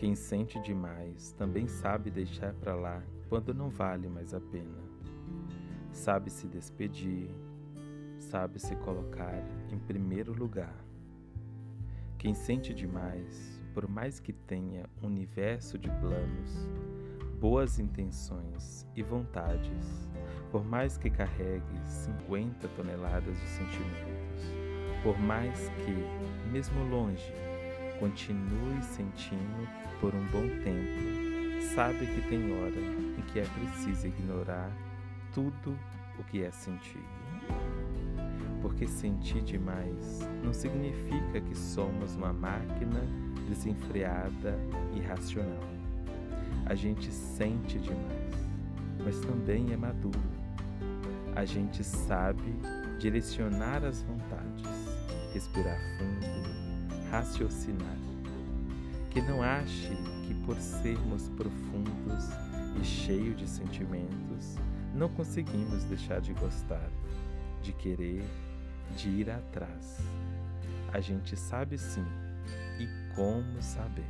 Quem 0.00 0.14
sente 0.14 0.58
demais 0.60 1.32
também 1.32 1.68
sabe 1.68 2.10
deixar 2.10 2.54
para 2.54 2.74
lá 2.74 3.02
quando 3.28 3.52
não 3.52 3.68
vale 3.68 4.08
mais 4.08 4.32
a 4.32 4.40
pena. 4.40 4.78
Sabe 5.92 6.30
se 6.30 6.48
despedir, 6.48 7.28
sabe 8.18 8.58
se 8.58 8.74
colocar 8.76 9.44
em 9.70 9.78
primeiro 9.78 10.32
lugar. 10.32 10.74
Quem 12.16 12.32
sente 12.32 12.72
demais, 12.72 13.60
por 13.74 13.86
mais 13.86 14.18
que 14.18 14.32
tenha 14.32 14.88
um 15.02 15.06
universo 15.06 15.78
de 15.78 15.90
planos, 15.90 16.66
boas 17.38 17.78
intenções 17.78 18.86
e 18.96 19.02
vontades, 19.02 20.08
por 20.50 20.64
mais 20.64 20.96
que 20.96 21.10
carregue 21.10 21.78
50 21.84 22.68
toneladas 22.68 23.38
de 23.38 23.46
sentimentos, 23.48 24.54
por 25.02 25.18
mais 25.18 25.68
que, 25.84 26.50
mesmo 26.50 26.88
longe, 26.88 27.49
continue 28.00 28.82
sentindo 28.82 29.68
por 30.00 30.14
um 30.14 30.24
bom 30.28 30.48
tempo, 30.64 31.62
sabe 31.74 32.06
que 32.06 32.22
tem 32.28 32.50
hora 32.50 32.80
em 32.80 33.22
que 33.30 33.40
é 33.40 33.44
preciso 33.44 34.06
ignorar 34.06 34.72
tudo 35.34 35.78
o 36.18 36.24
que 36.24 36.42
é 36.42 36.50
sentido. 36.50 37.04
Porque 38.62 38.86
sentir 38.86 39.42
demais 39.42 40.20
não 40.42 40.52
significa 40.52 41.40
que 41.40 41.54
somos 41.54 42.16
uma 42.16 42.32
máquina 42.32 43.00
desenfreada 43.46 44.58
e 44.94 45.00
racional. 45.00 45.68
A 46.64 46.74
gente 46.74 47.12
sente 47.12 47.78
demais, 47.78 48.48
mas 49.04 49.20
também 49.20 49.72
é 49.72 49.76
maduro. 49.76 50.18
A 51.36 51.44
gente 51.44 51.84
sabe 51.84 52.54
direcionar 52.98 53.84
as 53.84 54.02
vontades, 54.02 54.64
respirar 55.32 55.78
fundo, 55.98 56.69
raciocinar 57.10 58.10
que 59.10 59.20
não 59.20 59.42
ache 59.42 59.90
que 60.26 60.34
por 60.46 60.56
sermos 60.56 61.28
profundos 61.30 62.28
e 62.80 62.84
cheios 62.84 63.36
de 63.36 63.48
sentimentos, 63.48 64.56
não 64.94 65.08
conseguimos 65.08 65.82
deixar 65.84 66.20
de 66.20 66.32
gostar, 66.34 66.88
de 67.60 67.72
querer, 67.72 68.24
de 68.96 69.08
ir 69.08 69.30
atrás. 69.30 69.98
A 70.92 71.00
gente 71.00 71.36
sabe 71.36 71.76
sim, 71.76 72.06
e 72.78 73.14
como 73.14 73.60
sabemos. 73.60 74.08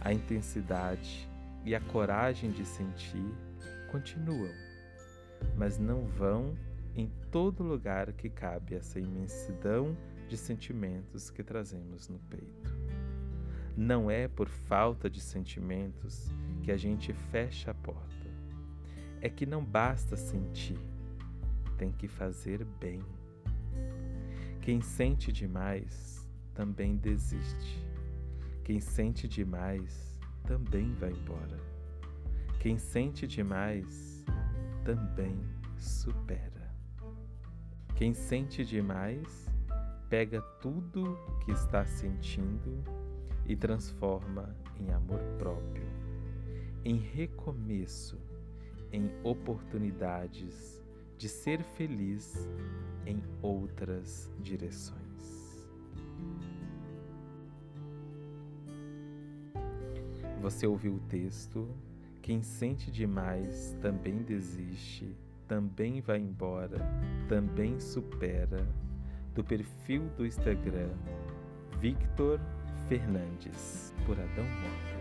A 0.00 0.12
intensidade 0.12 1.28
e 1.64 1.74
a 1.74 1.80
coragem 1.80 2.50
de 2.50 2.64
sentir 2.64 3.34
continuam, 3.90 4.50
mas 5.56 5.78
não 5.78 6.06
vão 6.06 6.56
em 6.94 7.10
todo 7.30 7.62
lugar 7.62 8.12
que 8.12 8.28
cabe 8.28 8.74
essa 8.74 8.98
imensidão 8.98 9.96
de 10.28 10.36
sentimentos 10.36 11.30
que 11.30 11.42
trazemos 11.42 12.08
no 12.08 12.18
peito. 12.18 12.78
Não 13.76 14.10
é 14.10 14.28
por 14.28 14.48
falta 14.48 15.08
de 15.08 15.20
sentimentos 15.20 16.30
que 16.62 16.70
a 16.70 16.76
gente 16.76 17.12
fecha 17.12 17.70
a 17.70 17.74
porta. 17.74 18.28
É 19.20 19.28
que 19.28 19.46
não 19.46 19.64
basta 19.64 20.16
sentir, 20.16 20.78
tem 21.76 21.92
que 21.92 22.08
fazer 22.08 22.64
bem. 22.64 23.00
Quem 24.60 24.80
sente 24.80 25.32
demais 25.32 26.28
também 26.54 26.96
desiste. 26.96 27.84
Quem 28.64 28.80
sente 28.80 29.26
demais 29.26 30.18
também 30.44 30.92
vai 30.94 31.10
embora. 31.10 31.58
Quem 32.60 32.78
sente 32.78 33.26
demais 33.26 34.24
também 34.84 35.40
supera. 35.78 36.59
Quem 37.96 38.14
sente 38.14 38.64
demais 38.64 39.46
pega 40.08 40.40
tudo 40.60 41.18
que 41.44 41.52
está 41.52 41.84
sentindo 41.84 42.82
e 43.46 43.54
transforma 43.54 44.54
em 44.78 44.90
amor 44.92 45.20
próprio, 45.38 45.86
em 46.84 46.96
recomeço, 46.96 48.18
em 48.92 49.10
oportunidades 49.22 50.82
de 51.16 51.28
ser 51.28 51.62
feliz 51.62 52.48
em 53.06 53.22
outras 53.42 54.30
direções. 54.40 55.00
Você 60.40 60.66
ouviu 60.66 60.94
o 60.94 61.00
texto? 61.00 61.68
Quem 62.22 62.42
sente 62.42 62.90
demais 62.90 63.76
também 63.82 64.22
desiste, 64.22 65.14
também 65.50 66.00
vai 66.00 66.18
embora, 66.18 66.78
também 67.28 67.80
supera. 67.80 68.64
Do 69.34 69.42
perfil 69.42 70.08
do 70.16 70.24
Instagram 70.24 70.90
Victor 71.80 72.38
Fernandes, 72.88 73.92
por 74.06 74.16
Adão 74.16 74.44
Mota. 74.44 75.00